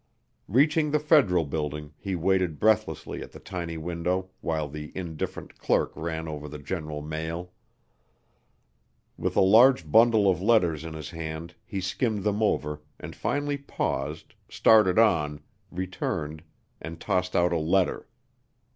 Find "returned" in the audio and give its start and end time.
15.69-16.41